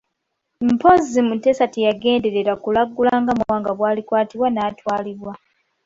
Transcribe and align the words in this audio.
Mpozzi 0.67 1.19
Mutesa 1.27 1.65
teyagenderera 1.73 2.53
kulagula 2.63 3.11
nga 3.21 3.33
Mwanga 3.39 3.71
bw'alikwatibwa 3.77 4.47
n'atwalibwa. 4.51 5.33